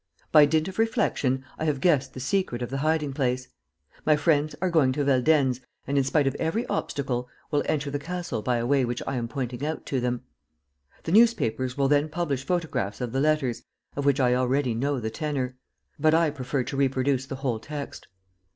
[0.31, 3.49] "By dint of reflection, I have guessed the secret of the hiding place.
[4.03, 7.99] "My friends are going to Veldenz and, in spite of every obstacle, will enter the
[7.99, 10.23] castle by a way which I am pointing out to them.
[11.03, 13.61] "The newspapers will then publish photographs of the letters,
[13.95, 15.55] of which I already know the tenor;
[15.99, 18.07] but I prefer to reproduce the whole text.